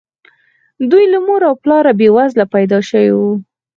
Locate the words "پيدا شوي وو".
2.55-3.33